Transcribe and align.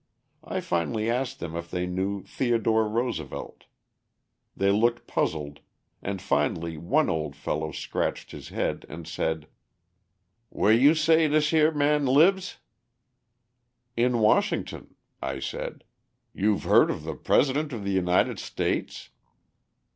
I 0.43 0.61
finally 0.61 1.11
asked 1.11 1.39
them 1.39 1.55
if 1.55 1.69
they 1.69 1.85
knew 1.85 2.23
Theodore 2.23 2.87
Roosevelt. 2.89 3.65
They 4.57 4.71
looked 4.71 5.05
puzzled, 5.05 5.59
and 6.01 6.19
finally 6.19 6.75
one 6.75 7.07
old 7.07 7.35
fellow 7.35 7.71
scratched 7.71 8.31
his 8.31 8.49
head 8.49 8.83
and 8.89 9.07
said: 9.07 9.45
"Whah 10.49 10.69
you 10.69 10.95
say 10.95 11.27
dis 11.27 11.51
yere 11.51 11.69
man 11.71 12.07
libes?" 12.07 12.57
"In 13.95 14.17
Washington," 14.17 14.95
I 15.21 15.37
said; 15.37 15.83
"you've 16.33 16.63
heard 16.63 16.89
of 16.89 17.03
the 17.03 17.13
President 17.13 17.71
of 17.71 17.83
the 17.83 17.91
United 17.91 18.39
States?" 18.39 19.09